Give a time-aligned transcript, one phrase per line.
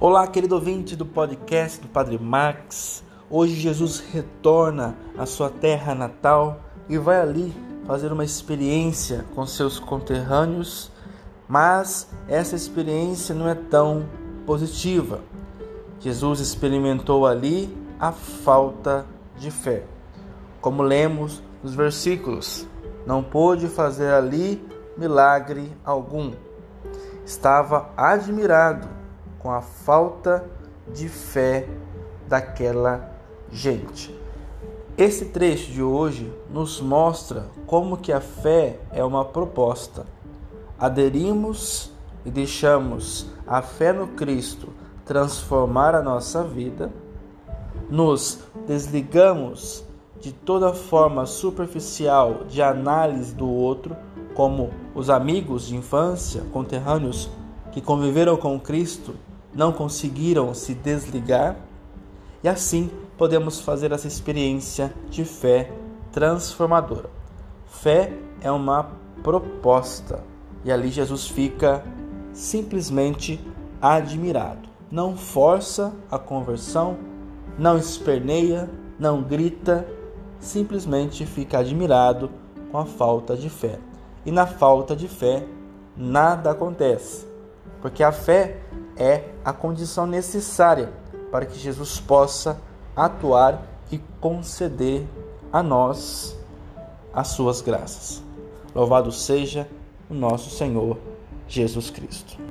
[0.00, 3.02] Olá, querido ouvinte do podcast do Padre Max.
[3.28, 7.52] Hoje Jesus retorna à sua terra natal e vai ali
[7.84, 10.92] fazer uma experiência com seus conterrâneos,
[11.48, 14.08] mas essa experiência não é tão
[14.46, 15.18] positiva.
[15.98, 17.68] Jesus experimentou ali
[17.98, 19.04] a falta
[19.36, 19.82] de fé.
[20.60, 22.68] Como lemos nos versículos,
[23.04, 24.64] não pôde fazer ali
[24.96, 26.30] milagre algum.
[27.26, 28.97] Estava admirado
[29.38, 30.44] com a falta
[30.92, 31.68] de fé
[32.26, 33.10] daquela
[33.50, 34.16] gente.
[34.96, 40.06] Esse trecho de hoje nos mostra como que a fé é uma proposta.
[40.78, 41.92] Aderimos
[42.24, 44.68] e deixamos a fé no Cristo
[45.04, 46.92] transformar a nossa vida,
[47.88, 49.84] nos desligamos
[50.20, 53.96] de toda forma superficial de análise do outro,
[54.34, 57.30] como os amigos de infância, conterrâneos
[57.72, 59.14] que conviveram com Cristo
[59.54, 61.56] não conseguiram se desligar,
[62.42, 65.72] e assim podemos fazer essa experiência de fé
[66.12, 67.10] transformadora.
[67.66, 70.22] Fé é uma proposta,
[70.64, 71.84] e ali Jesus fica
[72.32, 73.40] simplesmente
[73.80, 74.68] admirado.
[74.90, 76.96] Não força a conversão,
[77.58, 79.86] não esperneia, não grita,
[80.40, 82.30] simplesmente fica admirado
[82.70, 83.78] com a falta de fé.
[84.24, 85.46] E na falta de fé,
[85.96, 87.26] nada acontece,
[87.80, 88.58] porque a fé
[88.96, 90.92] é a condição necessária
[91.30, 92.60] para que Jesus possa
[92.96, 95.06] atuar e conceder
[95.52, 96.36] a nós
[97.12, 98.22] as suas graças.
[98.74, 99.68] Louvado seja
[100.10, 100.98] o nosso Senhor
[101.46, 102.47] Jesus Cristo.